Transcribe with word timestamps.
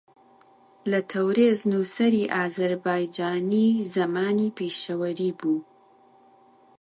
لە 0.91 0.99
تەورێز 1.11 1.59
نووسەری 1.71 2.31
ئازەربایجانی 2.35 3.69
زەمانی 3.93 4.53
پیشەوەری 4.57 5.31
بوو 5.39 5.59